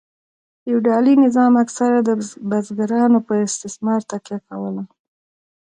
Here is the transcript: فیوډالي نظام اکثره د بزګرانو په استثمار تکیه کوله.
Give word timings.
فیوډالي 0.61 1.13
نظام 1.25 1.53
اکثره 1.63 1.99
د 2.03 2.09
بزګرانو 2.49 3.19
په 3.27 3.33
استثمار 3.47 3.99
تکیه 4.11 4.39
کوله. 4.47 4.83